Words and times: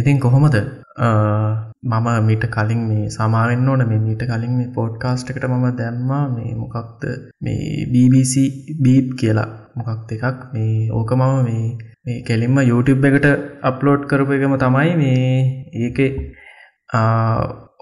ඉතින් 0.00 0.20
කොහොමද? 0.24 0.56
මම 1.92 2.08
මීට 2.28 2.44
කලින් 2.56 2.80
මේ 2.88 3.08
සමාවෙන්න 3.16 3.68
ඕන. 3.72 3.82
මේ 3.90 4.00
මීට 4.06 4.22
කලින් 4.30 4.52
මේ 4.58 4.72
පෝඩ්කාස්ට් 4.78 5.30
එකට 5.32 5.46
මම 5.50 5.66
දැම්මා. 5.80 6.24
මේ 6.36 6.52
මොකක්ද? 6.62 7.02
මේ 7.44 7.86
BBC 7.92 8.34
බීප් 8.84 9.08
කියලා 9.20 9.48
මොකක් 9.78 10.12
එකක්? 10.16 10.38
මේ 10.54 10.90
ඕක 10.98 11.12
මම 11.20 11.34
මේ 11.48 11.64
මේ 12.06 12.20
කෙලින්ම 12.28 12.60
YouTube 12.70 13.06
එකට 13.08 13.26
අප්ලෝඩ් 13.70 14.08
කරපු 14.10 14.32
එකම 14.38 14.56
තමයි 14.64 14.90
මේ 15.02 15.24
ඒක 15.84 15.98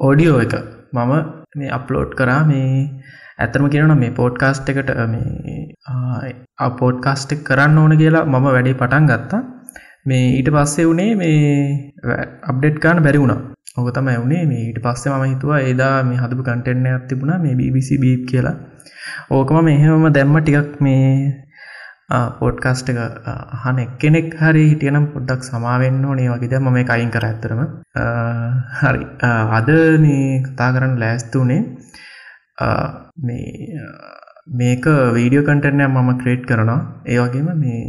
ඕඩියෝ 0.09 0.41
එක. 0.47 0.55
මම 0.97 1.13
මේ 1.59 1.71
අප්ලෝඩ් 1.79 2.11
කරා. 2.21 2.41
මේ 2.51 2.73
ඇතරම 3.45 3.67
කියනන 3.73 3.95
මේ 4.03 4.17
පෝඩ්කාස්ට් 4.19 4.71
එකට 4.73 4.91
මේ 5.13 6.33
අපෝඩ්කාස්ට් 6.69 7.31
කරන්න 7.49 7.79
ඕන 7.83 7.95
කියලා 8.03 8.25
මම 8.33 8.47
වැඩි 8.57 8.79
පටන් 8.81 9.07
ගත්තා. 9.13 9.43
මේ 10.09 10.27
ඊට 10.39 10.51
පස්සේ 10.57 10.87
වනේ 10.91 11.13
මේ 11.21 11.39
අප්ඩෙට් 12.51 12.79
කාන 12.85 13.03
බැරි 13.07 13.23
වුණා. 13.23 13.41
ඔක 13.79 13.89
තම 13.97 14.09
ඇවුණේ 14.13 14.45
මේ 14.53 14.63
ඊට 14.69 14.81
පස්සේ 14.87 15.13
ම 15.17 15.25
හිතුවා 15.33 15.61
ඒදා 15.67 15.97
මේ 16.09 16.23
හදපු 16.23 16.47
කටෙන්න්න 16.47 16.89
ඇතිබුණා 16.93 17.39
මේ 17.45 17.59
BBC 17.59 18.01
බීප් 18.05 18.23
කියලා. 18.31 18.57
ඕකම 19.37 19.59
මෙහෙමම 19.69 20.09
දැම්ම 20.17 20.37
ටිකක් 20.41 20.81
මේ 20.87 21.11
පෝඩ්කාස්ට 22.39 22.91
එක 22.91 22.99
අහන 23.57 23.79
එක්කෙනෙක් 23.85 24.29
හරි 24.43 24.65
හිටියනම් 24.71 25.07
පොඩ්ඩක් 25.15 25.43
සමාවෙන්න 25.49 26.05
ඕනේ 26.11 26.29
වගේද 26.33 26.55
මම 26.59 26.69
මේ 26.77 26.89
කයින් 26.91 27.11
කර 27.15 27.27
ඇත්තරම 27.29 27.61
හරි. 28.81 29.03
අද 29.59 29.69
මේ 30.05 30.43
කතා 30.47 30.71
කරන්න 30.75 30.95
ලෑස්තුනේ 31.03 31.61
මේ 33.27 33.49
මේක 34.61 34.87
වීඩියෝ 35.17 35.49
කටෙන්න්න 35.49 35.85
මම 35.89 36.11
ක්‍රේට් 36.23 36.45
කරනවා. 36.51 36.81
ඒ 37.13 37.19
වගේම 37.25 37.51
මේ 37.65 37.83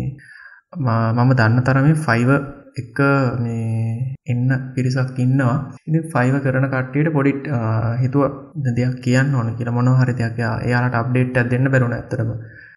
මම 0.73 1.29
දන්න 1.33 1.63
තරමේ 1.63 1.95
ෆයිව 1.97 2.29
එක 2.77 2.99
මේ 3.39 4.15
එන්න 4.27 4.49
පිරිසක් 4.75 5.17
ඉන්නවා. 5.17 5.73
ඉති 5.87 5.99
ෆයිව 6.13 6.35
කරන 6.43 6.67
කට්ටියට 6.67 7.11
පොඩිට් 7.11 7.49
හිතුව 8.01 8.23
දෙයක් 8.69 9.01
කියන්න 9.01 9.33
ඕන 9.33 9.55
කියල 9.57 9.71
මොන 9.71 9.89
හරි 9.91 10.13
දෙයක් 10.13 10.37
එයාලට 10.37 10.93
අප්ඩේට් 10.93 11.49
දෙන්න 11.49 11.71
බැරුණ 11.71 11.93
ඇතරම 11.93 12.29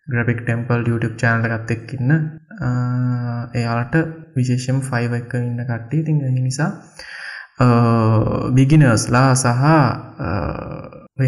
ග්‍රපික් 0.09 0.41
ටෙම්පල් 0.41 0.83
YouTube 0.85 1.17
චානල 1.17 1.45
ගත්තෙක් 1.45 1.93
ඉන්න 1.97 2.13
එයාලට 3.55 3.95
විශේෂම් 4.37 4.81
ෆයිව 4.83 5.13
එක 5.21 5.35
ඉන්න 5.39 5.61
කට්ටි 5.63 6.05
තිං 6.07 6.19
නිසා 6.41 6.71
බිගිනර්ස්ලා 8.57 9.29
සහ 9.35 9.49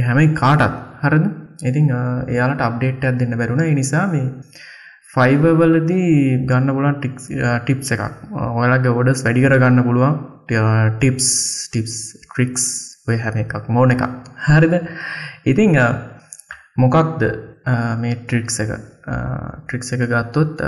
හැමයි 0.01 0.29
කාටත් 0.35 0.75
හරද? 1.03 1.27
ඉතිං 1.63 1.91
එයාලට 2.27 2.61
අප්ඩේට් 2.61 3.05
දෙන්න 3.21 3.37
බැරුණ. 3.37 3.69
නිසා 3.75 4.07
මේ 4.09 4.31
ෆයිබවලදී 5.15 6.13
ගන්න 6.51 6.71
පුලන් 6.77 6.97
ටික්ස් 7.01 7.25
ටිප්ස 7.67 7.93
එකක්. 7.95 8.03
ඔයාලගේ 8.61 8.97
ඔඩස් 9.01 9.21
වැඩි 9.27 9.45
කර 9.45 9.57
ගන්න 9.63 9.87
පුළුවන්. 9.89 10.15
ටිප්ස් 10.99 11.29
ටිප්ස් 11.71 11.95
ට්‍රික්ස් 12.25 12.65
ඔය 13.09 13.17
හැම 13.25 13.37
එකක් 13.43 13.69
මෝන 13.77 13.95
එකක්. 13.95 14.05
හරිද? 14.47 14.75
ඉතිං 15.51 15.77
මොකක්ද 16.83 17.23
මේ 18.03 18.17
ට්‍රික්ස් 18.25 18.57
එක? 18.65 18.73
ට්‍රික්ස් 19.67 19.95
එක 19.95 20.03
ගත්තොත් 20.13 20.65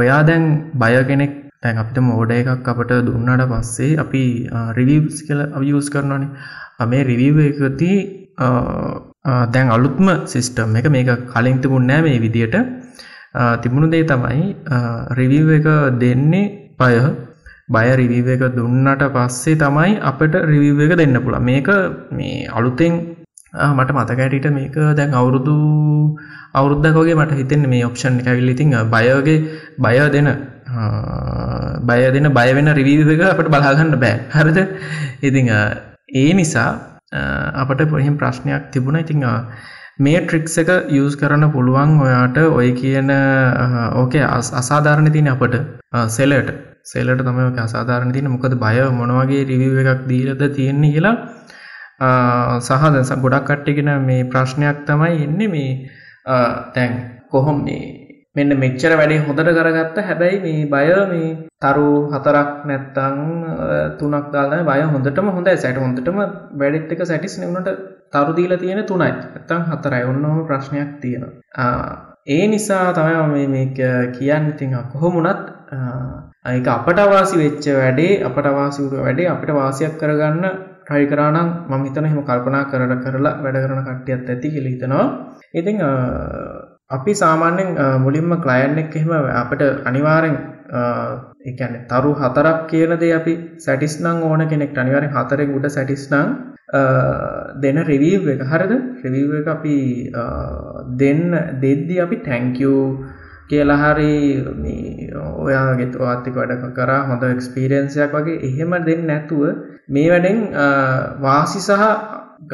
ඔයා 0.00 0.20
දැන් 0.28 0.44
බය 0.82 0.94
කෙනෙක් 1.10 1.32
තැන් 1.62 1.78
අපිට 1.82 1.98
මෝඩ 2.10 2.32
එකක් 2.40 2.68
අපට 2.72 2.92
දුන්නට 3.08 3.46
පස්සේ 3.52 3.98
අපි 4.04 4.22
රිවස් 4.78 5.22
කියල 5.26 5.40
අවියස් 5.58 5.88
කරනවානේ. 5.94 6.30
මේ 6.92 7.02
රිවීව 7.10 7.38
එකති 7.48 7.92
දැන් 9.54 9.68
අලුත්ම 9.76 10.08
සිිස්ටම් 10.32 10.78
එක 10.80 10.88
මේක 10.96 11.10
කලින් 11.34 11.60
තිබුන්නෑ 11.62 12.02
මේ 12.08 12.22
විදියට. 12.24 12.56
තිබුණු 13.34 13.90
දේ 13.90 14.04
තමයි 14.04 14.40
රිවිව් 15.18 15.50
එක 15.58 15.68
දෙන්නේ 16.00 16.44
පය. 16.78 16.94
බය 17.68 17.88
රිවිව් 17.96 18.28
එක 18.28 18.42
දුන්නට 18.56 19.02
පස්සේ 19.14 19.56
තමයි 19.56 19.98
අපට 20.02 20.34
රිවිව් 20.50 20.80
එක 20.84 20.92
දෙන්න 20.98 21.16
පුළ 21.24 21.38
මේක 21.40 21.68
මේ 22.12 22.46
අලුතෙන් 22.48 22.94
මට 23.52 23.90
මතකෑටට 23.92 24.48
මේක 24.50 24.76
දැන් 24.98 25.14
අවුරුදු 25.14 25.56
අවුරුද්ධකෝගේ 26.54 27.16
මට 27.16 27.38
හිතෙන් 27.40 27.68
මේ 27.68 27.84
ඔප්ෂන් 27.84 28.20
කැවිල්ලිතින් 28.24 28.74
බයගේ 28.94 29.36
බය 29.78 29.96
දෙන 30.14 30.28
බය 31.88 32.00
දෙන 32.14 32.28
බයවෙන 32.38 32.68
රිවීව 32.78 33.12
එක 33.14 33.22
අපට 33.32 33.48
බලාගන්න 33.48 33.96
බෑ. 33.96 34.14
හරිද? 34.30 34.58
ඉතිං 35.22 35.48
ඒ 36.14 36.32
නිසා 36.32 36.70
අපට 37.54 37.80
පොහිම් 37.88 38.16
ප්‍රශ්නයක් 38.16 38.70
තිබුණ. 38.72 39.00
ඉතිං 39.00 39.24
මේ 39.98 40.20
ට්‍රික්ස් 40.20 40.54
එක 40.58 40.70
යස් 40.90 41.14
කරන්න 41.16 41.52
පුළුවන් 41.52 41.90
ඔයාට 42.00 42.38
ඔය 42.40 42.68
කියන 42.72 43.10
ඕකේ 43.94 44.24
අසාධාරණ 44.58 45.12
තින 45.12 45.28
අපට. 45.28 45.54
සෙලට 46.08 46.48
සෙලට 46.84 47.20
තම 47.20 47.40
අසාධාරණ 47.58 48.12
තින 48.12 48.26
මොකද 48.26 48.56
බය 48.56 48.76
මොනවගේ 48.92 49.44
රිවිව 49.44 49.76
එකක් 49.84 50.06
දීලද 50.08 50.42
තියෙන්නේ 50.50 50.92
කියලා 50.92 51.14
සහදස 52.60 53.12
ගොඩක් 53.18 53.44
කට්ටිගෙන 53.44 53.92
මේ 54.02 54.24
ප්‍රශ්නයක් 54.26 54.86
තමයි 54.86 55.22
එන්නේ 55.24 55.48
මේ 55.48 55.70
තැන් 56.74 56.92
කොහොම 57.28 57.62
මේ 57.62 57.84
මෙන්න 58.34 58.56
මෙච්චර 58.56 58.92
වැඩේ 58.94 59.22
හොඳට 59.22 59.54
කරගත්ත 59.54 59.98
හැබැයි 60.02 60.40
මේ 60.40 60.66
බය 60.66 60.86
මේ 61.10 61.32
තරු 61.60 61.88
හතරක් 62.10 62.50
නැත්තං 62.64 63.18
තුනක් 63.98 64.32
දාලා 64.32 64.62
බය 64.64 64.80
හොඳටම 64.86 65.28
හොඳ 65.30 65.52
සැට 65.56 65.78
හොඳටම 65.78 66.22
වැඩෙත් 66.54 66.92
එක 66.92 67.04
සැටිස් 67.04 67.36
නවනට 67.38 67.91
තරු 68.12 68.32
දීලා 68.38 68.62
තියෙන 68.62 68.84
තුනයි. 68.84 69.10
ඇත්තම් 69.10 69.62
හතරයි 69.70 70.04
ඔන්නෝම 70.04 70.46
ප්‍රශ්නයක් 70.48 70.90
තියෙනවා. 71.00 72.12
ඒ 72.28 72.44
නිසා 72.48 72.92
තමයි 72.92 73.46
මේ 73.48 73.66
කියන්න. 74.16 74.50
ඉතිං 74.50 74.76
කොහොමුණත් 74.92 75.40
ඒක 76.44 76.68
අපට 76.68 76.98
අවාසි 76.98 77.40
වෙච්ච 77.42 77.66
වැඩේ 77.74 78.12
අපට 78.28 78.46
අවාසිවුට 78.46 78.94
වැඩේ 78.98 79.28
අපිට 79.28 79.54
වාසියක් 79.54 79.94
කරගන්න 80.00 80.46
ට්‍රයි 80.84 81.06
කරනම් 81.06 81.48
මම 81.68 81.82
හිතන 81.86 82.06
එහෙම 82.06 82.22
කල්පනා 82.28 82.64
කරට 82.70 83.04
කරලා 83.04 83.34
වැඩ 83.44 83.58
කරන 83.64 83.84
කට්ටියත් 83.88 84.30
ඇති 84.30 84.48
කියල 84.54 84.66
හිතනවා. 84.66 85.06
ඉතිං 85.54 85.78
අපි 86.90 87.12
සාමාන්‍යෙන් 87.14 87.70
මුලින්ම 88.04 88.32
කලයන් 88.44 88.78
එක් 88.78 88.96
එහෙම 88.96 89.12
අපට 89.34 89.62
අනිවාරෙන් 89.88 90.36
එකන 90.72 91.74
තරු 91.86 92.12
හතරක් 92.14 92.60
කියනදේ 92.66 93.12
අපි 93.12 93.34
සැටිස්නං 93.58 94.22
ඕන 94.22 94.48
කෙනෙක් 94.48 94.76
අනිවාරෙන් 94.76 95.10
හතරෙන් 95.10 95.54
උඩ 95.54 95.68
සැටිස්නං 95.68 96.52
දෙන 97.56 97.76
රිවීව් 97.84 98.28
එක. 98.28 98.40
හරද? 98.42 98.72
රිවීව 99.04 99.34
එක 99.40 99.48
අපි 99.48 99.76
දෙන්න 100.96 101.24
දෙද්දි 101.60 102.00
අපි 102.00 102.16
ටැංකූ 102.18 103.04
කියලා 103.48 103.78
හරි 103.82 104.14
ඔයාගෙත් 105.38 106.00
ආත්තික 106.02 106.34
වැඩ 106.34 106.64
කරා 106.72 107.02
හොඳ 107.08 107.22
එක්ස්පීරන්සයක් 107.26 108.16
වගේ 108.16 108.40
එහෙම 108.42 108.72
දෙන්න 108.88 109.06
නැතුව 109.06 109.44
මේ 109.88 110.08
වැඩෙන් 110.08 110.40
වාසි 111.20 111.60
සහ 111.60 111.84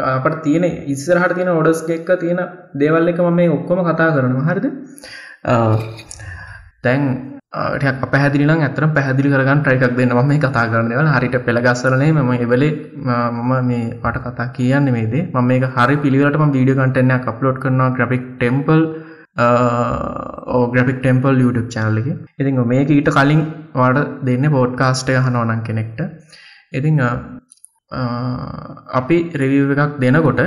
අපට 0.08 0.42
තියෙන 0.42 0.64
ඉස්සරහට 0.88 1.34
තියෙන 1.34 1.54
ඔඩස් 1.54 1.82
එක්ක 1.88 2.10
තියෙන 2.18 2.40
දේවල් 2.74 3.08
එක 3.08 3.20
ම 3.20 3.30
මේ 3.32 3.50
ඔක්කොම 3.50 3.84
කතා 3.84 4.14
කරනවා. 4.14 4.46
හරිද? 4.48 4.66
තැන් 6.82 7.02
ටක් 7.52 8.08
පැහදිලින 8.12 8.50
ඇතරම් 8.54 8.90
පැහදිලි 8.96 9.28
කරගන්න 9.32 9.60
ට්‍රයිකක් 9.62 9.96
දෙන්න. 9.98 10.12
ම 10.12 10.26
මේ 10.30 10.38
කතා 10.38 10.64
කරනවල 10.72 11.08
හරිට 11.14 11.36
පෙළගස්සලනේ 11.46 12.12
මම 12.12 12.32
එවලේ 12.44 12.72
මම 13.06 13.52
මේ 13.68 13.84
පට 14.02 14.24
කතා 14.26 14.48
කියන්න 14.56 14.88
මේදේ 14.96 15.22
ම 15.34 15.46
මේ 15.50 15.70
හරි 15.76 15.96
පිළිවලටම 16.04 16.52
වීඩිය 16.56 16.76
කටෙන්න්න 16.78 17.28
අප්ලෝඩ් 17.32 17.60
කරනවා 17.62 17.94
graphic 17.96 18.24
template 18.34 18.80
or graphic 20.58 20.98
template 21.00 21.40
YouTube 21.44 21.70
චැනල්ලක 21.74 22.08
ඉතින් 22.40 22.60
මේක 22.72 22.90
ඊට 22.90 23.10
කලින් 23.16 23.42
වාට 23.74 23.98
දෙන්න 24.28 24.46
පෝඩ්කාස්ටය 24.56 25.16
හනෝනන් 25.26 25.62
කෙනෙක්ට. 25.68 26.00
ඉතිං 26.78 27.00
අපි 29.00 29.18
රිවිව් 29.42 29.70
එකක් 29.74 30.00
දෙනකොට 30.04 30.42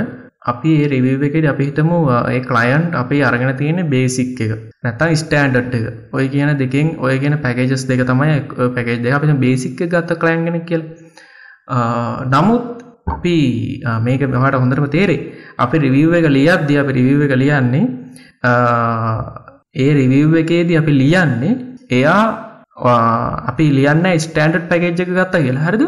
අපි 0.50 0.70
ඒ 0.82 0.88
රිවිව් 0.92 1.22
එකෙද 1.28 1.44
අපි 1.52 1.64
හිතමු 1.70 1.98
ඒ 2.32 2.40
ක්ලයන්් 2.50 2.84
අපි 3.02 3.22
අරගෙන 3.22 3.56
තියෙන 3.56 3.88
බේසික් 3.90 4.40
එක. 4.40 4.52
නැතම් 4.84 5.14
ස්ටෑන්ඩට් 5.22 5.74
එක. 5.78 5.84
ඔය 6.12 6.28
කියන 6.28 6.52
දෙකින් 6.58 6.96
ඔය 6.98 7.18
කියන 7.18 7.38
පැකේජස් 7.44 7.84
දෙක 7.90 8.04
තමයි 8.10 8.36
පැකේජ් 8.76 9.02
දෙක. 9.04 9.12
අප 9.12 9.24
බේසික් 9.44 9.76
ගත්ත 9.78 10.18
කලයන්ගෙන 10.22 10.64
කියල්. 10.70 10.82
නමුත් 12.34 12.64
අපි 13.14 13.36
මේක 14.06 14.20
මෙහට 14.28 14.58
හොඳරම 14.62 14.86
තේරේ 14.90 15.20
අපි 15.58 15.78
රිවිව් 15.78 16.14
එක 16.14 16.26
ලියත් 16.36 16.66
ද 16.68 16.80
අපි 16.82 16.92
රිවිව් 16.92 17.22
එක 17.26 17.34
ලියන්නේ 17.42 17.84
ඒ 19.74 19.90
රිවිව් 20.00 20.34
එකේදී 20.42 20.80
අපි 20.82 20.92
ලියන්නේ 21.02 21.54
එයා 21.90 22.24
අපි 23.50 23.64
ලියන්න 23.78 24.06
ස්ටෑන්ඩ් 24.18 24.68
පැකේජ් 24.68 25.00
එක 25.00 25.08
ගත්තා 25.08 25.44
කියලා. 25.46 25.66
හරිදු? 25.68 25.86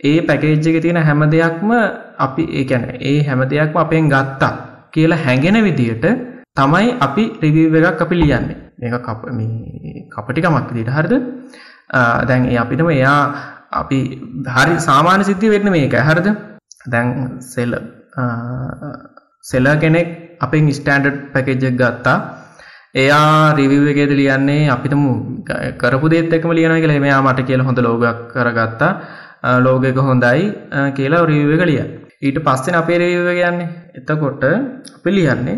ඒ 0.00 0.20
පැකේජ් 0.20 0.68
එක 0.68 0.82
තියෙන 0.82 1.00
හැම 1.08 1.20
දෙයක්ම 1.30 1.70
අපි 2.18 2.42
ඒකැන 2.60 2.84
ඒ 3.00 3.22
හැම 3.22 3.40
දෙයක්ම 3.50 3.76
අපෙන් 3.76 4.08
ගත්තා 4.08 4.52
කියලා 4.92 5.22
හැඟෙන 5.24 5.58
විදියට 5.64 6.06
තමයි 6.56 6.86
අපි 7.00 7.22
රිවීව 7.42 7.74
එකක් 7.80 8.02
අපි 8.04 8.14
ලියන්නේ. 8.20 8.56
ඒක 8.82 8.94
කප 9.02 9.20
කපටිකමක් 10.14 10.72
දිට 10.74 10.90
හරිද? 10.96 11.14
දැන් 12.28 12.46
ඒ 12.46 12.58
අපිටම 12.64 12.90
එයා 12.90 13.18
අපි 13.72 13.98
හරි 14.56 14.74
සාමාන්‍ය 14.88 15.24
සිද්ධි 15.30 15.52
වෙන්න 15.54 15.70
මේක 15.70 15.96
හරිද? 16.08 16.28
දැන් 16.86 17.06
සෙල්ල 17.52 17.74
සෙල 19.42 19.66
කෙනෙක් 19.82 20.08
අපෙන් 20.40 20.72
ස්ටන්ඩඩ් 20.78 21.16
පැකේජක් 21.32 21.76
ගත්තා. 21.80 22.16
එයා 22.94 23.54
රිවිව් 23.58 23.90
එකේද 23.92 24.12
ලියන්නේ? 24.20 24.70
අපිටම 24.76 25.02
කරපු 25.82 26.06
දේත් 26.12 26.32
එක්කම 26.32 26.54
ලියනවා 26.58 26.82
කියලා 26.82 27.04
මෙයා 27.06 27.22
මට 27.26 27.46
කියලා 27.48 27.68
හොඳ 27.68 27.80
ලෝගයක් 27.86 28.20
කරගත්තා. 28.32 28.92
ලෝග 29.58 29.84
එක 29.84 29.98
හොඳයි 29.98 30.42
කියලා 30.92 31.26
රිවිව් 31.26 31.54
එක 31.56 31.64
ලියන. 31.64 31.88
ඊට 32.22 32.38
පස්සේ 32.40 32.76
අපේ 32.76 32.98
රිවිව් 32.98 33.28
එක 33.28 33.40
යන්නේ. 33.44 33.68
එතකොට 33.94 34.44
අපි 34.96 35.10
ලියන්නේ 35.10 35.56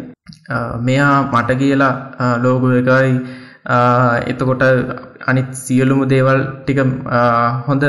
මෙයා 0.81 1.17
මට 1.25 1.59
කියලා 1.59 2.39
ලෝගෝ 2.39 2.73
එකයි 2.73 3.13
එතකොට 4.27 4.63
අනිත් 5.23 5.51
සියලුම 5.57 6.01
දේවල් 6.09 6.41
ටික 6.59 6.81
හොඳ 7.67 7.85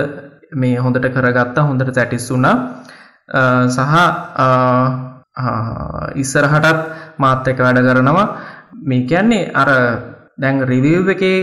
මේ 0.53 0.77
හොඳට 0.77 1.07
කරගත්තා 1.07 1.63
හොඳට 1.63 1.93
සැටිස් 1.93 2.29
වුණා 2.29 2.55
සහ 3.67 3.95
ඉස්සරහටත් 6.15 6.79
මාත් 7.17 7.47
එක 7.47 7.59
වැඩ 7.59 7.81
කරනවා 7.83 8.27
මේ 8.83 9.05
කියන්නේ 9.05 9.51
අර 9.53 9.69
දැන් 10.37 10.61
රිවිව් 10.63 11.09
එකේ 11.09 11.37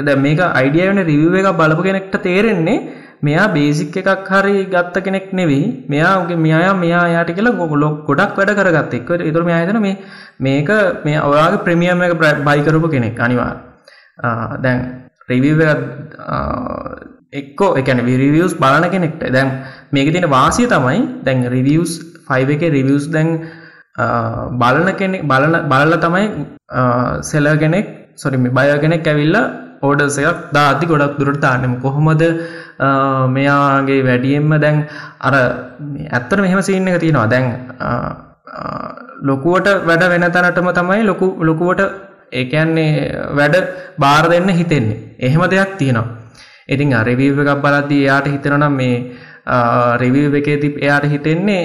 දැන් 0.00 0.20
මේක 0.20 0.40
අයිඩියා 0.40 0.90
වෙන 0.90 1.04
රිවිව් 1.04 1.34
එකක් 1.34 1.56
බලපු 1.56 1.82
කෙනෙක්ට 1.82 2.22
තේරෙන්නේ 2.22 2.78
මෙයා 3.22 3.46
බේසික් 3.54 3.96
එකක් 3.96 4.30
හරි 4.32 4.64
ගත්ත 4.74 5.04
කෙනෙක් 5.06 5.26
නෙවෙයි. 5.32 5.66
මෙයාගේ 5.88 6.40
මෙයා 6.46 6.72
මෙයා 6.82 7.04
යාට 7.14 7.32
කියලා 7.36 7.68
ගොඩක් 8.08 8.38
වැඩ 8.38 8.54
කරගත්ත. 8.58 8.94
එක්ක 9.00 9.10
ඒතර 9.18 9.42
මෙයා 9.48 9.60
හිතන 9.62 9.80
මේ 9.80 9.96
මේක 10.40 10.70
මේ 11.04 11.18
ඔයාගේ 11.20 11.64
ප්‍රීමියම් 11.66 12.04
එක 12.06 12.14
බයි 12.48 12.60
කරපු 12.66 12.92
කෙනෙක් 12.96 13.20
අනිවාර්ය 13.20 13.58
දැන් 14.64 14.78
රිවිව් 15.28 15.60
එක 15.66 15.80
එක්කෝ 17.32 17.70
ඒ 17.76 17.82
කියන්නේ 17.82 18.20
රිවිව්ස් 18.24 18.54
බලන 18.56 18.90
කෙනෙක්ට. 18.90 19.24
දැන් 19.30 19.48
මේකේ 19.92 20.14
තියෙන 20.14 20.30
වාසිය 20.30 20.68
තමයි 20.74 21.00
දැන් 21.24 21.48
රිවිව්ස් 21.56 21.92
5 22.30 22.56
එකේ 22.56 22.74
රිවිව්ස් 22.78 23.06
දැන් 23.16 23.28
බලන 24.56 24.88
කෙනෙක් 24.96 25.22
බලන 25.24 25.56
බලලා 25.68 26.00
තමයි 26.00 26.24
සෙලර් 27.22 27.56
කෙනෙක් 27.58 27.86
සොරි 28.16 28.36
මේ 28.36 28.56
බයර් 28.58 28.78
කෙනෙක් 28.80 29.06
ඇවිල්ලා 29.06 29.44
ඕඩර්ස් 29.82 30.16
එකක් 30.22 30.40
දාද්දි 30.56 30.90
ගොඩක් 30.90 31.18
දුරට 31.20 31.40
දාන්නෙම 31.40 31.74
කොහොමද 31.84 32.22
මෙයාගේ 33.36 34.02
වැඩියෙන්ම 34.08 34.52
දැන් 34.64 34.76
අර 35.20 35.34
ඇත්තට 35.36 36.40
මෙහෙම 36.44 36.62
සීන් 36.68 36.88
එක 36.88 37.00
තියෙනවා 37.04 37.30
දැන් 37.34 37.46
ලොකුවට 39.30 39.68
වැඩ 39.88 40.04
වෙන 40.12 40.26
තැනටම 40.36 40.70
තමයි 40.78 41.02
ලොකු 41.10 41.26
ලොකුවට 41.48 41.82
ඒ 42.32 42.44
කියන්නේ 42.52 42.90
වැඩ 43.38 43.56
බාර 43.98 44.24
දෙන්න 44.32 44.48
හිතෙන්නේ. 44.60 44.98
එහෙම 45.26 45.42
දෙයක් 45.54 45.72
තියෙනවා. 45.80 46.06
ඉතින් 46.68 46.94
අර 46.94 47.04
රිවිව් 47.10 47.42
එකක් 47.42 47.62
බලද්දී 47.64 48.02
එයාට 48.06 48.28
හිතෙනවා 48.34 48.60
නම් 48.62 48.74
මේ 48.80 48.96
රිවිව් 50.02 50.34
එකේදී 50.40 50.72
එයාට 50.86 51.06
හිතෙන්නේ 51.14 51.62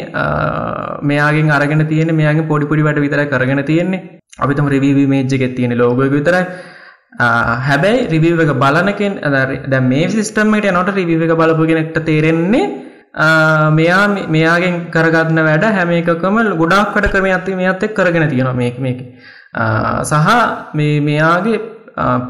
මෙයාගෙන් 1.09 1.51
අරගෙන 1.57 1.87
තියෙන්නේ 1.91 2.19
මෙයාගෙන් 2.21 2.47
පොඩි 2.51 2.69
පොඩි 2.71 2.87
වැඩ 2.87 3.03
විතරයි 3.05 3.31
කරගෙන 3.33 3.63
තියෙන්නේ. 3.71 4.01
අපි 4.43 4.55
තුමු 4.55 4.73
රිවිව් 4.75 4.97
ඉමේජ් 5.05 5.35
එකේ 5.37 5.53
තියෙන 5.57 5.77
ලෝගෝ 5.77 6.07
එක 6.07 6.15
විතරයි. 6.19 6.45
හැබැයි 7.19 8.07
රිවිව් 8.13 8.41
එක 8.41 8.53
බලන 8.63 8.89
කෙන 8.97 9.19
දැන් 9.71 9.87
මේ 9.89 10.09
සිස්ටම් 10.09 10.55
එකට 10.55 10.71
යනකොට 10.71 10.95
රිවිව් 10.95 11.23
එක 11.23 11.37
බලපු 11.37 11.67
කෙනෙක්ට 11.67 11.99
තේරෙන්නේ 12.05 12.65
මෙයා 13.71 14.27
මෙයාගෙන් 14.27 14.91
කරගන්න 14.91 15.39
වැඩ 15.47 15.63
හැම 15.77 15.91
එකකම 15.99 16.41
ගොඩාක් 16.57 16.91
වැඩ 16.95 17.11
ක්‍රමයක් 17.13 17.47
මෙයත් 17.55 17.83
එක්ක 17.83 17.95
කරගෙන 17.95 18.29
තියෙනවා 18.29 18.53
මේක 18.53 18.79
මේක. 18.79 18.99
සහ 20.03 20.27
මේ 20.73 20.99
මෙයාගේ 20.99 21.61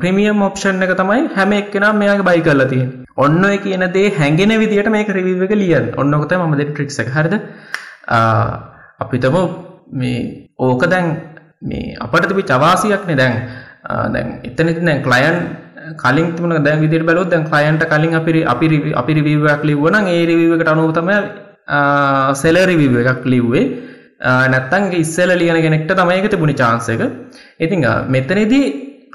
ප්‍රමියම් 0.02 0.42
ඔප්ෂන් 0.42 0.84
එක 0.84 0.96
තමයි 1.02 1.34
හැම 1.36 1.54
එක්කෙනා 1.54 1.94
මෙයාගේ 1.94 2.28
බයි 2.30 2.46
කරලා 2.48 2.70
තියෙන්නේ. 2.70 3.06
ඔන්න 3.18 3.44
ඔය 3.44 3.58
කියන 3.58 3.86
දේ 3.92 4.14
හැඟෙන 4.20 4.60
විදිහට 4.62 4.92
මේක 4.92 5.10
රිවිව් 5.10 5.44
එක 5.44 5.56
ලියන්න. 5.56 5.94
ඔන්න 5.98 6.14
ඔක 6.14 6.30
තමයි 6.30 6.46
මම 6.46 6.58
දෙන 6.58 6.74
ට්‍රික්ස් 6.74 7.00
එක. 7.00 7.10
හරිද? 7.10 7.36
අපිටම 9.04 9.38
මේ 9.92 10.50
ඕක 10.60 10.86
දැන් 10.86 11.06
මේ 11.62 11.96
අපට 12.00 12.28
තිබිච්ච 12.30 12.52
අවාසියක්නේ 12.52 13.18
දැන් 13.18 13.34
දැන් 14.14 14.28
එතනදි 14.50 14.74
දැන් 14.82 15.02
ක්ලයන්ට් 15.08 15.42
කලින් 16.04 16.28
තිබුණ 16.36 16.64
දැන් 16.68 16.80
විදිහට 16.84 17.08
බැලුවොත් 17.10 17.30
දැන් 17.34 17.44
ක්ලයන්ට් 17.50 17.84
කලින් 17.92 18.14
අපි 18.20 18.44
අපි 18.54 18.94
අපි 19.02 19.12
රිවිව් 19.20 19.46
එකක් 19.56 19.66
ලිව්වා 19.72 19.94
නම් 19.94 20.08
ඒ 20.16 20.24
රිවිව් 20.32 20.56
එකට 20.58 20.72
අනුව 20.74 20.94
තමයි 21.00 21.18
සෙලර් 22.42 22.66
රිවිව් 22.72 22.96
එකක් 23.04 23.24
ලිව්වේ 23.34 23.64
නැත්තම් 24.54 24.84
ඉස්සෙල්ලා 25.04 25.40
ලියන 25.42 25.62
කෙනෙක්ට 25.66 25.94
තමයි 26.02 26.18
ඒක 26.18 26.28
තිබුණේ 26.34 26.60
chance 26.62 26.90
එක. 26.96 27.02
ඉතින් 27.60 27.86
මෙතනදී 28.16 28.64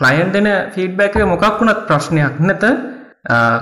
ක්ලයන්ට් 0.00 0.32
දෙන 0.32 0.48
ෆීඩ්බැක් 0.74 1.16
එක 1.16 1.28
මොකක් 1.34 1.60
වුණත් 1.60 1.84
ප්‍රශ්නයක් 1.90 2.40
නැත 2.40 2.64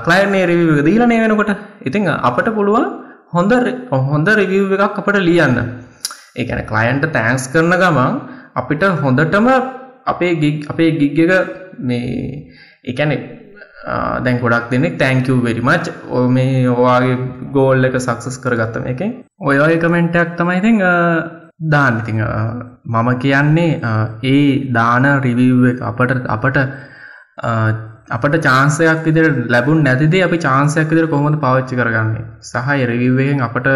ක්ලයන්ට් 0.07 0.33
මේ 0.35 0.47
රිවිව් 0.53 0.79
එක 0.79 0.87
දීලා 0.89 1.11
නේ 1.13 1.21
වෙනකොට. 1.25 1.53
ඉතින් 1.89 2.09
අපට 2.29 2.49
පුළුවන් 2.59 2.87
හොඳ 3.35 3.53
හොඳ 4.11 4.29
රිවිව් 4.41 4.73
එකක් 4.77 5.01
අපිට 5.01 5.21
ලියන්න. 5.29 5.59
ඒ 6.39 6.45
කියන්නේ 6.45 6.71
ක්ලයන්ට් 6.71 7.05
තෑන්ක්ස් 7.17 7.45
කරන 7.53 7.75
ගමන් 7.83 8.15
අපිට 8.61 8.83
හොඳටම 9.05 9.49
අපේ 10.13 10.33
ගිග් 10.43 10.57
අපේ 10.73 10.91
ගිග් 11.01 11.19
එක 11.27 11.33
මේ 11.81 12.07
ඒ 12.85 12.93
කියන්නේ 12.93 13.21
දැන් 14.25 14.41
ගොඩක් 14.45 14.71
දෙනෙක් 14.73 14.99
thank 14.99 15.29
you 15.29 15.37
very 15.41 15.63
much. 15.63 15.89
ඔය 16.11 16.25
මේ 16.29 16.65
ඔයාගේ 16.75 17.17
ගෝල් 17.57 17.89
එක 17.89 17.99
සක්සස් 17.99 18.39
කරගත්ත 18.45 18.79
මේකෙන්. 18.87 19.13
ඔය 19.41 19.57
වගේ 19.63 19.83
කමෙන්ට් 19.85 20.19
එකක් 20.23 20.33
තමයි 20.41 20.59
ඉතින් 20.63 20.81
දාන්න. 21.75 22.01
ඉතින් 22.03 22.19
මම 22.87 23.09
කියන්නේ 23.19 23.71
ඒ 24.25 24.43
දාන 24.79 25.07
රිවිව් 25.27 25.65
එක 25.73 25.81
අපට 25.91 26.13
අපට 26.37 26.59
අපට 28.11 28.37
චාන්සයක් 28.49 29.03
විදිහට 29.07 29.51
ලැබුණ 29.55 29.83
නැතිදේ 29.83 30.25
අපි 30.29 30.39
චාන්සයක් 30.47 30.93
විදිහට 30.93 31.13
කොහොමද 31.15 31.41
පාවිච්චි 31.47 31.81
කරගන්නේ? 31.81 32.25
සහ 32.43 32.73
ඒ 32.77 32.87
රිවිව් 32.93 33.19
එකෙන් 33.25 33.45
අපට 33.49 33.69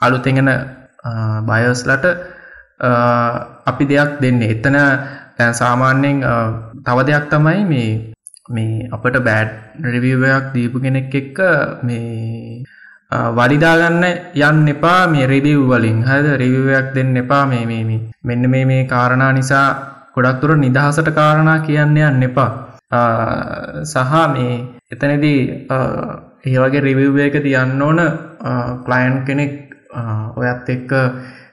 අලුතෙන් 0.00 0.42
එන 0.42 0.50
බයර්ස්ලට 1.48 2.06
අපි 3.70 3.84
දෙයක් 3.90 4.20
දෙන්නේ. 4.22 4.52
එතන 4.54 4.76
දැන් 5.38 5.54
සාමාන්‍යයෙන් 5.54 6.16
තව 6.86 6.98
දෙයක් 7.08 7.26
තමයි 7.32 7.64
මේ 7.72 7.90
මේ 8.48 8.88
අපට 8.92 9.16
බෑඩ් 9.28 9.50
රිවිවයක් 9.94 10.44
දීපු 10.54 10.82
කෙනෙක් 10.84 11.14
එක්ක 11.14 11.38
මේ 11.82 12.64
වරිදාගන්න 13.38 14.04
යන්න 14.40 14.72
එපා 14.74 15.00
මේ 15.12 15.30
රිවිව් 15.32 15.60
වලින්. 15.70 16.02
හද 16.08 16.26
රිවිවයක් 16.42 16.94
දෙන්න 16.96 17.16
එපා 17.22 17.44
මේ 17.46 17.64
මේ 17.70 18.00
මෙන්න 18.24 18.50
මේ 18.50 18.64
මේ 18.64 18.88
කාරණා 18.92 19.32
නිසා 19.38 19.68
ගොඩක් 20.14 20.40
දුර 20.42 20.56
නිදහසට 20.56 21.08
කාරණා 21.20 21.58
කියන්න 21.66 21.96
යන්න 21.98 22.28
එපා. 22.28 22.50
සහ 23.84 24.14
මේ 24.34 24.54
එතනදී 24.92 25.40
ඒවගේ 26.44 26.84
රිවිව් 26.86 27.18
එක 27.26 27.36
තියන්න 27.44 27.82
ඕන 27.82 28.00
ක්ලයින්් 28.86 29.14
කෙනෙක් 29.26 29.52
ඔයත් 30.36 30.70
එක්ක 30.74 30.90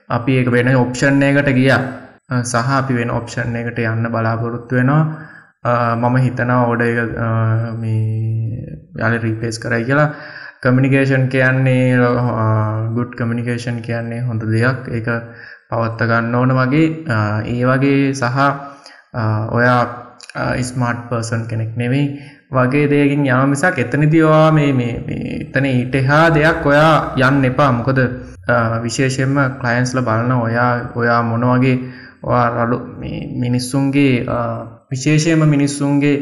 අපි 0.09 0.37
ඒක 0.40 0.52
වෙන 0.56 0.69
ඔප්ෂන් 0.76 1.23
එකට 1.30 1.49
ගියා. 1.59 1.81
සහ 2.44 2.69
අපි 2.80 2.94
වෙන 2.99 3.09
ඔප්ෂන් 3.19 3.56
එකට 3.61 3.80
යන්න 3.80 4.11
බලාපොරොත්තු 4.14 4.80
වෙනවා. 4.80 5.04
මම 6.02 6.16
හිතනවා 6.26 6.68
ඕඩ 6.69 6.81
එක 6.87 6.97
යාල 9.02 9.14
රීපේස් 9.26 9.59
කරයි 9.64 9.83
කියලා. 9.90 10.09
කමිනිකේෂන් 10.64 11.28
කියන්නේ 11.33 11.97
ගුඩ් 12.95 13.11
කමිනිකේෂන් 13.19 13.78
කියන්නේ 13.87 14.26
හොඳ 14.30 14.42
දෙයක්. 14.54 14.80
ඒක 14.97 15.07
පවත්ත 15.69 16.09
ගන්න 16.09 16.35
ඕන 16.40 16.52
වගේ. 16.59 16.87
ඒ 17.54 17.64
වගේ 17.69 18.14
සහ 18.14 18.37
ඔයා 19.57 19.81
ස්මාර්ට් 20.69 21.04
පර්සන් 21.09 21.44
කෙනෙක් 21.52 21.76
නෙවෙයි 21.81 22.07
වගේ 22.56 22.87
දෙයකින් 22.92 23.28
යම 23.28 23.49
මිසක් 23.54 23.78
එතනදිවා 23.83 24.47
මේ 24.57 24.71
මේ 24.80 24.94
එතන 25.44 25.66
ඊට 25.73 25.95
හා 26.09 26.26
දෙයක් 26.40 26.66
ඔයා 26.71 26.95
යන්න 27.28 27.47
එපා. 27.52 27.71
මොකද 27.80 27.99
විශේෂයෙන්ම 28.80 29.37
කලයින්ස්ල 29.57 30.01
බලන 30.01 30.31
ඔයා 30.33 30.71
ඔයා 30.95 31.21
මොන 31.23 31.44
වගේ 31.44 31.75
රඩු 32.23 32.77
මිනිස්සුන්ගේ 33.37 34.25
විශේෂයම 34.92 35.44
මිනිස්සුන්ගේ 35.47 36.16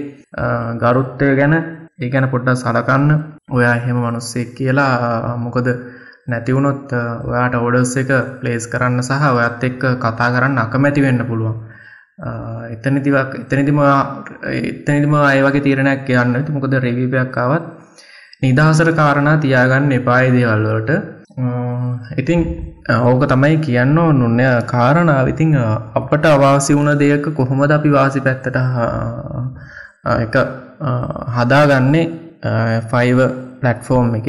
ගරුත්තය 0.75 1.35
ගැන 1.35 1.53
ඒ 1.97 2.09
ගැන 2.09 2.29
පොඩ්ඩක් 2.29 2.57
සලකන්න. 2.57 3.11
ඔයා 3.49 3.75
එහෙම 3.75 3.97
මනුස්සෙක් 3.97 4.55
කියලා 4.55 5.37
මොකද 5.37 5.67
නැතිවුණොත් 6.27 6.91
ඔයාට 7.23 7.55
ඔඩස් 7.57 7.95
එක 7.97 8.11
ප්ලේස් 8.41 8.67
කරන්න 8.67 9.01
සහ 9.01 9.25
ඔයත් 9.31 9.63
එක්ක 9.63 9.83
කතා 9.97 10.29
කරන්න 10.31 10.57
අකමැති 10.57 11.01
වෙන්න 11.01 11.21
පුළුවන්. 11.23 11.55
එතනතිවක් 12.71 13.35
එතනතිම 13.43 13.79
එතනතිම 14.51 15.13
අය 15.21 15.41
වගේ 15.41 15.61
තීරණයක් 15.61 16.05
කියන්න 16.05 16.37
මොකද 16.49 16.73
රෙවිපයක්කාවත් 16.79 17.65
නිදහසර 18.41 18.89
කාරණා 18.93 19.37
තියාගන්න 19.37 19.91
එපායි 19.91 20.31
දේවල්වලට 20.31 21.14
ඉතින් 21.35 22.39
ඕක 22.87 23.27
තමයි 23.27 23.59
කියන්න 23.59 23.95
නොන්න 23.95 24.39
කාරණාව. 24.65 25.27
ඉතිං 25.27 25.55
අපට 25.55 26.25
අවාසි 26.25 26.73
වුණ 26.73 26.97
දෙයක 26.97 27.27
කොහොමද 27.35 27.71
අපි 27.71 27.89
වාසි 27.91 28.19
පැත්තට 28.21 28.55
එක 30.15 30.35
හදාගන්නේ 31.35 32.05
ෆයිව 32.91 33.19
පලට්ෆෝර්ම් 33.61 34.15
එක. 34.15 34.27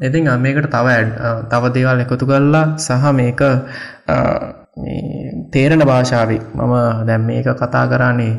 ඉතිං 0.00 0.26
මේකට 0.42 0.70
තව 0.70 0.86
ඇඩ් 0.88 1.10
තව 1.46 1.62
දේවල් 1.72 2.02
එකතු 2.02 2.26
කරලා 2.26 2.74
සහ 2.78 3.12
මේක 3.12 3.40
තේරෙන 5.52 5.82
භාෂාවි 5.82 6.38
මම 6.56 6.74
දැම් 7.06 7.22
මේක 7.22 7.46
කතා 7.46 7.86
කරන්නේ 7.86 8.34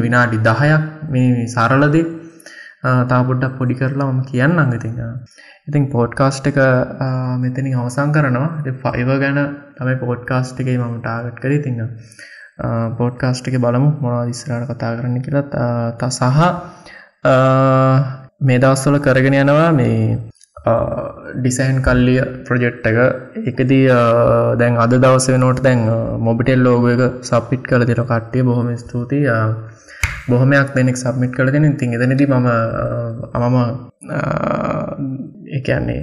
විනාඩි 0.00 0.38
දහයක්. 0.40 0.82
මේ 1.10 1.46
සරලදේ 1.46 2.21
තාපොඩ්ඩක් 2.82 3.54
පොඩි 3.58 3.74
කරලා 3.80 4.08
මම 4.10 4.22
කියන්න 4.30 4.62
අඟතිං 4.62 4.98
ඉතින් 5.68 5.84
පෝඩ්කාස්ට් 5.94 6.46
එක 6.50 6.58
මෙතනින් 7.44 7.78
අවසං 7.82 8.10
කරනවා. 8.16 8.50
ෆයිව 8.82 9.10
ගැන 9.22 9.38
තමයි 9.78 9.96
පෝඩ්කාස්ට් 10.04 10.60
එකේ 10.62 10.78
මම 10.80 10.96
ටාගට් 11.04 11.38
කර 11.44 11.52
තින්න 11.66 11.80
පෝඩ්කාස්ට් 12.98 13.48
එක 13.48 13.56
බලමු 13.64 13.90
මොනා 14.02 14.26
විස්රාට 14.30 14.68
කතා 14.72 14.96
කරන්න 14.98 15.22
කියලත් 15.26 15.54
ත 16.00 16.02
සහ 16.10 16.40
මේ 18.46 18.58
දවස්වල 18.64 18.98
කරගෙන 19.06 19.38
යනවා 19.42 19.70
මේ 19.78 19.96
ඩිසයින් 21.38 21.78
කල්ලිය 21.86 22.20
ප්‍රජෙට් 22.46 22.84
එක. 22.90 22.98
එකදී 23.50 23.86
දැන් 24.60 24.74
අද 24.84 24.92
දවස 25.04 25.28
නෝට 25.44 25.62
දැන් 25.66 25.80
මොබිටෙල් 26.26 26.60
ලෝග 26.66 26.84
එක 26.94 27.02
සප්පිට් 27.30 27.64
කල 27.70 27.86
දෙර 27.90 28.02
කට්ටිය. 28.10 28.42
බොහොම 28.48 28.68
ස්තුතියි. 28.76 29.38
බොහොමයක් 30.28 30.70
දෙනෙක් 30.74 30.96
සබ්මිට් 30.96 31.34
කළ 31.36 31.50
දෙන 31.50 31.76
තින් 31.76 31.94
එදනති 31.96 32.26
මම 32.26 32.48
අමම 33.36 33.56
එකන්නේ 35.50 36.02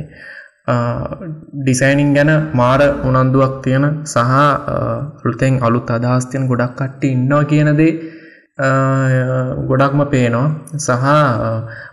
ඩිසයිනිං 1.58 2.10
ගැන 2.14 2.32
මාර 2.54 2.82
උනන්දුවක් 3.04 3.54
තියෙන 3.64 3.86
සහ 4.06 4.18
ෘතෙන් 5.26 5.54
අලුත් 5.62 5.90
අදහස්තියන් 5.90 6.48
ගොඩක් 6.48 6.74
කට්ටි 6.76 7.14
ඉන්නවා 7.16 7.44
කියනදේ 7.46 7.92
ගොඩක්ම 9.70 10.02
පේනවා. 10.06 10.48
සහ 10.78 11.06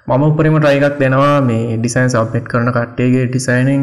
මම 0.08 0.22
උපරිම 0.24 0.58
ටයිගක් 0.58 0.98
දෙනවා 0.98 1.40
මේ 1.42 1.78
ඩිසයින් 1.78 2.10
සබ්මිට් 2.10 2.46
කරන 2.48 2.70
කට්ටේගේ 2.70 3.26
ඩිසයිනිං 3.28 3.82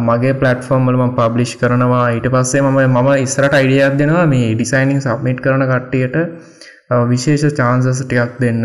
මගේ 0.00 0.34
පලටෆෝර්ම් 0.34 0.88
වලම 0.88 1.12
පබ්ලිෂ් 1.12 1.52
කරනවා. 1.56 2.06
ඊට 2.10 2.28
පස්සේ 2.28 2.62
මම 2.62 2.80
මම 2.88 3.10
ඉස්සරට 3.18 3.54
අයිඩියක් 3.54 3.98
දෙනවා 4.00 4.26
මේ 4.26 4.54
ඩිසයිනිං 4.54 5.00
සබ්මිට් 5.00 5.40
කරන 5.40 5.64
කට්ටියට. 5.64 6.16
විශේෂ 7.10 7.54
චාන්සස් 7.60 8.00
ටිකක් 8.02 8.38
දෙන්න. 8.40 8.62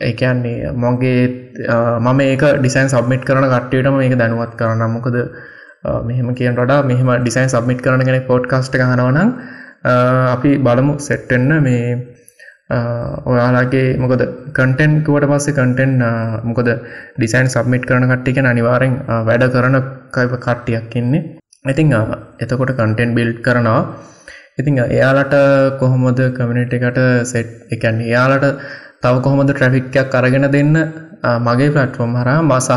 ඒකන්නේ 0.00 0.72
මොගේ 0.84 1.18
මම 2.00 2.20
ඒක 2.20 2.44
ඩිසයින් 2.60 2.88
සබ්මිට් 2.88 3.26
කරන 3.28 3.46
කට්ටියටම 3.54 4.00
ඒක 4.00 4.16
දැනුවත් 4.22 4.54
කරන්න. 4.60 4.94
මොකද 4.96 5.18
මෙහෙම 6.08 6.34
කියෙන් 6.34 6.56
වඩා 6.56 6.80
මෙහම 6.82 7.10
ඩිසයින් 7.20 7.48
සබ්මිට් 7.48 7.84
කරන 7.84 8.06
කෙනෙ 8.08 8.20
පොඩ්කාස්ට 8.30 8.76
හනවනම් 8.82 9.30
අපි 10.34 10.50
බලමු 10.66 10.94
සෙට්ටෙන්න 11.08 11.52
මේ 11.62 11.86
ඔයාලාගේ 13.26 13.86
මොකද 13.98 14.22
කටෙන්කුවට 14.58 15.28
පස්සේ 15.30 15.56
කටෙන් 15.58 15.92
මොකද 16.44 16.70
ඩිසයින් 17.18 17.52
සබ්මිට් 17.54 17.84
කරන 17.90 18.08
කට්ටික 18.12 18.40
අනිවාරෙන් 18.44 18.94
වැඩ 19.28 19.44
කරන 19.56 19.76
කයිප 20.16 20.34
කට්ටියක් 20.38 20.96
ඉන්නේ. 20.96 21.22
ඉතිං 21.64 21.92
එතකොට 22.40 22.72
කටෙන් 22.72 23.14
බිල්් 23.18 23.32
කරනවා. 23.44 23.80
ඉතිං 24.58 24.78
එයාලට 24.78 25.34
කොහොමද 25.80 26.20
කමිනිට 26.36 26.74
එකට 26.78 26.98
සෙට් 27.26 27.72
එකන් 27.74 27.96
එයාලට 28.02 28.44
තව 29.02 29.14
කොහොමද 29.24 29.50
ට්‍රෆික්යක් 29.50 30.14
අරගෙන 30.14 30.46
දෙන්න? 30.48 30.76
මගේ 31.46 31.72
පලට්ෆෝම් 31.74 32.12
හරා 32.14 32.40
ම 32.40 32.52
සහ 32.60 32.70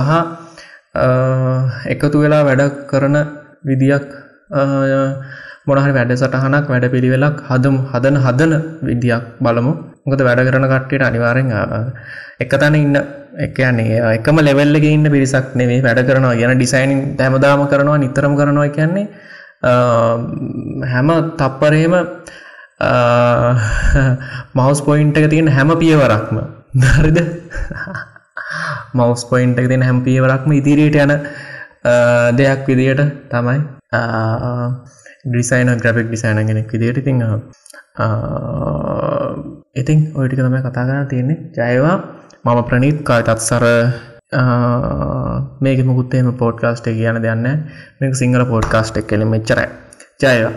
එකතු 1.94 2.18
වෙලා 2.24 2.48
වැඩ 2.48 2.64
කරන 2.90 3.18
විදියක් 3.70 4.08
මොනහරි 5.68 5.94
වැඩ 5.98 6.16
සටහනක් 6.16 6.66
වැඩ 6.74 6.88
පිළිවෙලක් 6.96 7.46
හදම් 7.50 7.78
හදන 7.92 8.18
හදන 8.26 8.54
විදියක් 8.90 9.24
බලමු. 9.40 9.74
මොකද 10.06 10.22
වැඩ 10.28 10.42
කරන 10.50 10.68
කට්ටියට 10.74 11.08
අනිවාරෙන් 11.10 11.54
එක 12.40 12.52
තැන 12.58 12.76
ඉන්න 12.76 12.98
එකන්නේ 13.46 14.02
එකම 14.18 14.38
ලෙවල්ලක 14.42 14.86
ඉන්න 14.88 15.08
පිරිසක් 15.16 15.54
නෙවේ 15.62 15.82
වැඩ 15.86 16.02
කරනවා 16.10 16.36
ගැන 16.42 16.58
ඩිසයිනින් 16.58 17.02
හැමදාම 17.22 17.68
කරනවා 17.72 18.02
නිතරම 18.04 18.34
කරනවා 18.40 18.70
කියන්නේ 18.78 19.08
හැම 20.92 21.10
තප්පරේම 21.40 21.94
මවස් 24.58 24.80
පොයින්ට 24.88 25.18
එක 25.20 25.30
තියෙන 25.34 25.48
හැම 25.58 25.70
පියවරක්ම. 25.84 26.38
දරිද 26.82 27.20
මවස් 28.98 29.24
පොයින්ට 29.30 29.60
එක 29.62 29.68
තින 29.72 29.86
හැම 29.88 30.04
පියවරක්ම 30.08 30.50
ඉදිරියට 30.60 30.98
යන 31.06 31.14
දෙයක් 32.40 32.68
විදියට 32.70 33.02
තමයි 33.32 33.60
ඩිසයින 35.32 35.70
ග්‍රපික් 35.84 36.08
ඩිසයින 36.10 36.44
ගෙනෙක් 36.50 36.72
විදියට 36.74 37.02
ඉතිං 37.04 37.24
ඉතින් 39.82 40.00
ඔයටික 40.18 40.40
තමයි 40.40 40.62
කතා 40.66 40.86
කරන්න 40.88 41.10
තියෙන්නේ. 41.14 41.38
ජයවා 41.58 41.98
මම 42.46 42.60
ප්‍රනීත් 42.70 42.98
කාය 43.08 43.24
තත්සර. 43.24 43.66
මේක 44.32 45.84
මුකුත්තේම 45.86 46.32
පෝඩ්කාස්ට් 46.36 46.88
එක 46.88 46.98
කියන 46.98 47.22
දෙන්න 47.22 47.46
මේක 48.00 48.16
සිංහල 48.16 48.44
පෝඩ්කාස්ට් 48.46 48.98
එක් 48.98 49.08
කෙලින් 49.08 49.30
මෙච්චරයි. 49.30 49.68
ජයවා 50.20 50.52